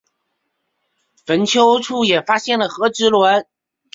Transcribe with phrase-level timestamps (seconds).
[1.27, 3.45] 坟丘处也发现了和埴轮。